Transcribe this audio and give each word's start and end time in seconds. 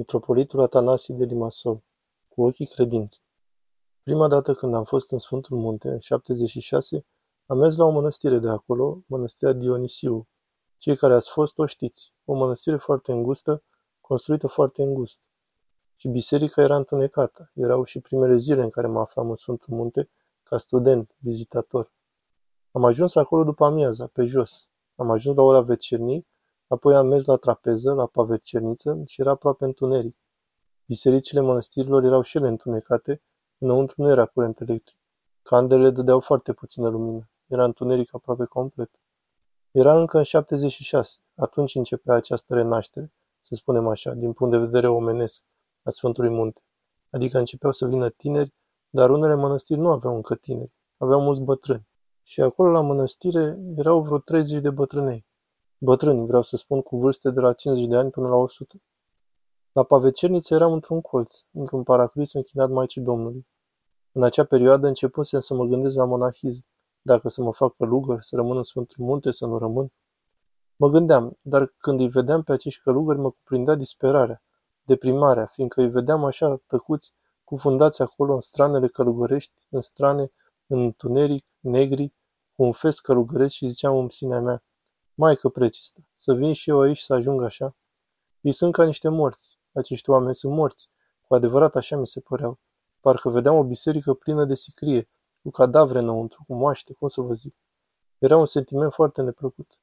Mitropolitul 0.00 0.60
Atanasie 0.60 1.14
de 1.14 1.24
Limasol, 1.24 1.82
cu 2.28 2.42
ochii 2.42 2.66
credinței. 2.66 3.22
Prima 4.02 4.28
dată 4.28 4.54
când 4.54 4.74
am 4.74 4.84
fost 4.84 5.12
în 5.12 5.18
Sfântul 5.18 5.56
Munte, 5.56 5.88
în 5.88 5.98
76, 5.98 7.06
am 7.46 7.58
mers 7.58 7.76
la 7.76 7.84
o 7.84 7.90
mănăstire 7.90 8.38
de 8.38 8.48
acolo, 8.48 9.02
mănăstirea 9.06 9.52
Dionisiu. 9.52 10.28
Cei 10.78 10.96
care 10.96 11.14
ați 11.14 11.30
fost 11.30 11.58
o 11.58 11.66
știți. 11.66 12.12
O 12.24 12.34
mănăstire 12.34 12.76
foarte 12.76 13.12
îngustă, 13.12 13.62
construită 14.00 14.46
foarte 14.46 14.82
îngust. 14.82 15.20
Și 15.96 16.08
biserica 16.08 16.62
era 16.62 16.76
întunecată. 16.76 17.50
Erau 17.54 17.84
și 17.84 18.00
primele 18.00 18.36
zile 18.36 18.62
în 18.62 18.70
care 18.70 18.86
mă 18.86 19.00
aflam 19.00 19.28
în 19.28 19.36
Sfântul 19.36 19.74
Munte, 19.74 20.10
ca 20.42 20.56
student, 20.56 21.14
vizitator. 21.18 21.92
Am 22.70 22.84
ajuns 22.84 23.14
acolo 23.14 23.44
după 23.44 23.64
amiaza, 23.64 24.06
pe 24.06 24.24
jos. 24.26 24.68
Am 24.94 25.10
ajuns 25.10 25.36
la 25.36 25.42
ora 25.42 25.60
vecernii 25.60 26.26
Apoi 26.72 26.94
am 26.94 27.06
mers 27.06 27.24
la 27.24 27.36
trapeză, 27.36 27.92
la 27.92 28.06
pavecerniță 28.06 29.02
și 29.06 29.20
era 29.20 29.30
aproape 29.30 29.64
întuneric. 29.64 30.16
Bisericile 30.86 31.40
mănăstirilor 31.40 32.04
erau 32.04 32.22
și 32.22 32.36
ele 32.36 32.48
întunecate, 32.48 33.22
înăuntru 33.58 34.02
nu 34.02 34.10
era 34.10 34.26
curent 34.26 34.60
electric. 34.60 34.98
Candelele 35.42 35.90
dădeau 35.90 36.20
foarte 36.20 36.52
puțină 36.52 36.88
lumină. 36.88 37.30
Era 37.48 37.64
întuneric 37.64 38.14
aproape 38.14 38.44
complet. 38.44 38.90
Era 39.70 40.00
încă 40.00 40.18
în 40.18 40.22
76. 40.22 41.18
Atunci 41.34 41.74
începea 41.74 42.14
această 42.14 42.54
renaștere, 42.54 43.12
să 43.40 43.54
spunem 43.54 43.86
așa, 43.86 44.12
din 44.12 44.32
punct 44.32 44.52
de 44.52 44.58
vedere 44.58 44.88
omenesc, 44.88 45.42
a 45.82 45.90
Sfântului 45.90 46.30
Munte. 46.30 46.60
Adică 47.10 47.38
începeau 47.38 47.72
să 47.72 47.86
vină 47.86 48.08
tineri, 48.08 48.54
dar 48.90 49.10
unele 49.10 49.34
mănăstiri 49.34 49.80
nu 49.80 49.90
aveau 49.90 50.14
încă 50.14 50.34
tineri. 50.34 50.72
Aveau 50.96 51.20
mulți 51.20 51.42
bătrâni. 51.42 51.88
Și 52.22 52.40
acolo 52.40 52.70
la 52.70 52.80
mănăstire 52.80 53.58
erau 53.76 54.02
vreo 54.02 54.18
30 54.18 54.60
de 54.60 54.70
bătrânei. 54.70 55.28
Bătrâni, 55.82 56.26
vreau 56.26 56.42
să 56.42 56.56
spun, 56.56 56.82
cu 56.82 56.96
vârste 56.96 57.30
de 57.30 57.40
la 57.40 57.52
50 57.52 57.86
de 57.86 57.96
ani 57.96 58.10
până 58.10 58.28
la 58.28 58.34
100. 58.34 58.82
La 59.72 59.82
pavecerniță 59.82 60.54
eram 60.54 60.72
într-un 60.72 61.00
colț, 61.00 61.40
într-un 61.52 61.82
paraclis 61.82 62.32
închinat 62.32 62.70
Maicii 62.70 63.00
Domnului. 63.00 63.46
În 64.12 64.22
acea 64.22 64.44
perioadă 64.44 64.86
începusem 64.86 65.40
să 65.40 65.54
mă 65.54 65.64
gândesc 65.64 65.96
la 65.96 66.04
monahism, 66.04 66.64
dacă 67.02 67.28
să 67.28 67.42
mă 67.42 67.52
fac 67.52 67.76
călugăr, 67.76 68.22
să 68.22 68.36
rămân 68.36 68.56
în 68.56 68.62
Sfântul 68.62 69.04
Munte, 69.04 69.30
să 69.30 69.46
nu 69.46 69.58
rămân. 69.58 69.92
Mă 70.76 70.88
gândeam, 70.88 71.38
dar 71.40 71.74
când 71.78 72.00
îi 72.00 72.08
vedeam 72.08 72.42
pe 72.42 72.52
acești 72.52 72.80
călugări 72.82 73.18
mă 73.18 73.30
cuprindea 73.30 73.74
disperarea, 73.74 74.42
deprimarea, 74.82 75.46
fiindcă 75.46 75.80
îi 75.80 75.90
vedeam 75.90 76.24
așa 76.24 76.60
tăcuți, 76.66 77.12
cufundați 77.44 78.02
acolo 78.02 78.34
în 78.34 78.40
stranele 78.40 78.88
călugărești, 78.88 79.52
în 79.70 79.80
strane, 79.80 80.32
în 80.66 80.80
întuneric, 80.80 81.44
negri, 81.60 82.12
cu 82.56 82.62
un 82.62 82.72
fes 82.72 83.00
călugăresc 83.00 83.54
și 83.54 83.68
ziceam 83.68 83.96
în 83.96 84.08
sinea 84.08 84.40
mea, 84.40 84.62
Maică 85.14 85.48
precistă, 85.48 86.00
să 86.16 86.34
vin 86.34 86.52
și 86.52 86.70
eu 86.70 86.80
aici 86.80 86.98
să 86.98 87.14
ajung 87.14 87.42
așa? 87.42 87.76
Ei 88.40 88.52
sunt 88.52 88.72
ca 88.72 88.84
niște 88.84 89.08
morți. 89.08 89.58
Acești 89.72 90.10
oameni 90.10 90.34
sunt 90.34 90.52
morți. 90.52 90.88
Cu 91.20 91.34
adevărat 91.34 91.76
așa 91.76 91.96
mi 91.96 92.06
se 92.06 92.20
păreau. 92.20 92.58
Parcă 93.00 93.30
vedeam 93.30 93.56
o 93.56 93.64
biserică 93.64 94.14
plină 94.14 94.44
de 94.44 94.54
sicrie, 94.54 95.08
cu 95.42 95.50
cadavre 95.50 95.98
înăuntru, 95.98 96.44
cu 96.46 96.54
moaște, 96.54 96.92
cum 96.92 97.08
să 97.08 97.20
vă 97.20 97.34
zic. 97.34 97.54
Era 98.18 98.36
un 98.36 98.46
sentiment 98.46 98.92
foarte 98.92 99.22
neplăcut. 99.22 99.80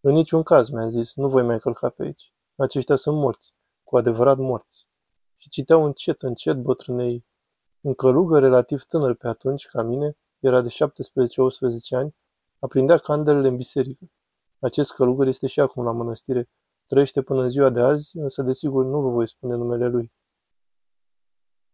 În 0.00 0.12
niciun 0.12 0.42
caz, 0.42 0.68
mi-a 0.68 0.88
zis, 0.88 1.14
nu 1.14 1.28
voi 1.28 1.42
mai 1.42 1.58
călca 1.58 1.88
pe 1.88 2.02
aici. 2.02 2.32
Aceștia 2.56 2.94
sunt 2.94 3.16
morți, 3.16 3.54
cu 3.84 3.96
adevărat 3.96 4.36
morți. 4.36 4.88
Și 5.36 5.48
citeau 5.48 5.84
încet, 5.84 6.22
încet 6.22 6.56
bătrânei. 6.56 7.26
Un 7.80 7.94
călugă 7.94 8.38
relativ 8.38 8.82
tânăr 8.82 9.14
pe 9.14 9.28
atunci, 9.28 9.66
ca 9.66 9.82
mine, 9.82 10.16
era 10.38 10.60
de 10.60 10.68
17-18 10.68 10.70
ani, 11.90 12.14
aprindea 12.58 12.98
candelele 12.98 13.48
în 13.48 13.56
biserică. 13.56 14.10
Acest 14.60 14.92
călugăr 14.92 15.26
este 15.26 15.46
și 15.46 15.60
acum 15.60 15.84
la 15.84 15.92
mănăstire. 15.92 16.50
Trăiește 16.86 17.22
până 17.22 17.42
în 17.42 17.50
ziua 17.50 17.70
de 17.70 17.80
azi, 17.80 18.16
însă 18.16 18.42
desigur 18.42 18.84
nu 18.84 19.00
vă 19.00 19.08
voi 19.08 19.28
spune 19.28 19.56
numele 19.56 19.88
lui. 19.88 20.12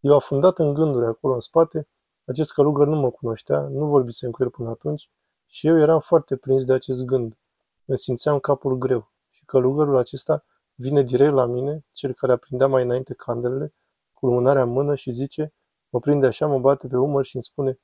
Eu 0.01 0.15
afundat 0.15 0.59
în 0.59 0.75
gânduri 0.75 1.07
acolo 1.07 1.35
în 1.35 1.41
spate, 1.41 1.89
acest 2.25 2.53
călugăr 2.53 2.87
nu 2.87 2.97
mă 2.97 3.11
cunoștea, 3.11 3.61
nu 3.61 3.87
vorbisem 3.87 4.31
cu 4.31 4.43
el 4.43 4.51
până 4.51 4.71
atunci 4.71 5.11
și 5.47 5.67
eu 5.67 5.79
eram 5.79 6.01
foarte 6.01 6.37
prins 6.37 6.65
de 6.65 6.73
acest 6.73 7.03
gând. 7.05 7.39
Îmi 7.85 7.99
simțeam 7.99 8.39
capul 8.39 8.75
greu 8.75 9.13
și 9.29 9.45
călugărul 9.45 9.97
acesta 9.97 10.45
vine 10.75 11.03
direct 11.03 11.33
la 11.33 11.47
mine, 11.47 11.85
cel 11.93 12.15
care 12.15 12.33
aprindea 12.33 12.67
mai 12.67 12.83
înainte 12.83 13.15
candelele, 13.15 13.75
cu 14.13 14.27
lumânarea 14.27 14.63
în 14.63 14.69
mână 14.69 14.95
și 14.95 15.11
zice, 15.11 15.55
mă 15.89 16.01
prinde 16.01 16.27
așa, 16.27 16.47
mă 16.47 16.59
bate 16.59 16.87
pe 16.87 16.97
umăr 16.97 17.25
și 17.25 17.35
îmi 17.35 17.45
spune, 17.45 17.81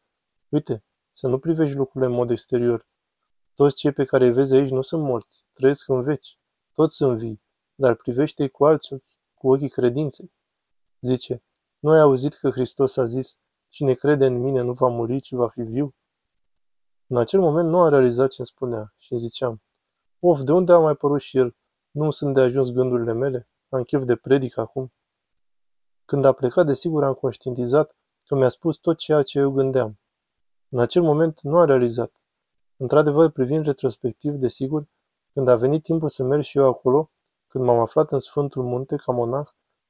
uite, 0.48 0.84
să 1.12 1.28
nu 1.28 1.38
privești 1.38 1.76
lucrurile 1.76 2.10
în 2.10 2.16
mod 2.16 2.30
exterior, 2.30 2.86
toți 3.54 3.76
cei 3.76 3.92
pe 3.92 4.04
care 4.04 4.26
îi 4.26 4.32
vezi 4.32 4.54
aici 4.54 4.70
nu 4.70 4.82
sunt 4.82 5.02
morți, 5.02 5.44
trăiesc 5.52 5.88
în 5.88 6.02
veci. 6.02 6.38
Toți 6.72 6.96
sunt 6.96 7.18
vii, 7.18 7.42
dar 7.74 7.94
privește-i 7.94 8.48
cu 8.48 8.64
alți 8.66 8.92
ochi, 8.92 9.02
cu 9.34 9.52
ochii 9.52 9.68
credinței. 9.68 10.32
Zice, 11.00 11.42
nu 11.78 11.90
ai 11.90 12.00
auzit 12.00 12.34
că 12.34 12.50
Hristos 12.50 12.96
a 12.96 13.04
zis, 13.04 13.38
cine 13.68 13.92
crede 13.92 14.26
în 14.26 14.38
mine 14.38 14.60
nu 14.60 14.72
va 14.72 14.88
muri, 14.88 15.20
ci 15.20 15.32
va 15.32 15.48
fi 15.48 15.60
viu? 15.60 15.94
În 17.06 17.16
acel 17.16 17.40
moment 17.40 17.68
nu 17.68 17.80
am 17.80 17.88
realizat 17.88 18.28
ce 18.28 18.36
îmi 18.38 18.46
spunea 18.46 18.94
și 18.96 19.12
îmi 19.12 19.20
ziceam, 19.20 19.62
of, 20.20 20.40
de 20.40 20.52
unde 20.52 20.72
a 20.72 20.78
mai 20.78 20.94
părut 20.94 21.20
și 21.20 21.38
el? 21.38 21.56
Nu 21.90 22.10
sunt 22.10 22.34
de 22.34 22.40
ajuns 22.40 22.70
gândurile 22.70 23.12
mele? 23.12 23.48
Am 23.68 23.82
chef 23.82 24.04
de 24.04 24.16
predic 24.16 24.56
acum? 24.56 24.92
Când 26.04 26.24
a 26.24 26.32
plecat, 26.32 26.66
desigur 26.66 27.04
am 27.04 27.14
conștientizat 27.14 27.96
că 28.26 28.34
mi-a 28.34 28.48
spus 28.48 28.76
tot 28.76 28.98
ceea 28.98 29.22
ce 29.22 29.38
eu 29.38 29.50
gândeam. 29.50 30.00
În 30.68 30.78
acel 30.78 31.02
moment 31.02 31.40
nu 31.40 31.58
a 31.58 31.64
realizat. 31.64 32.19
Într-adevăr, 32.82 33.30
privind 33.30 33.66
retrospectiv, 33.66 34.32
desigur, 34.32 34.86
când 35.32 35.48
a 35.48 35.56
venit 35.56 35.82
timpul 35.82 36.08
să 36.08 36.24
merg 36.24 36.42
și 36.42 36.58
eu 36.58 36.68
acolo, 36.68 37.10
când 37.48 37.64
m-am 37.64 37.78
aflat 37.78 38.12
în 38.12 38.18
Sfântul 38.18 38.62
Munte 38.64 38.96
ca 38.96 39.12
monah, 39.12 39.46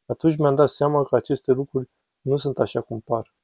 atunci 0.07 0.37
mi-am 0.37 0.55
dat 0.55 0.69
seama 0.69 1.05
că 1.05 1.17
aceste 1.17 1.53
lucruri 1.53 1.91
nu 2.21 2.37
sunt 2.37 2.59
așa 2.59 2.81
cum 2.81 3.01
par. 3.01 3.35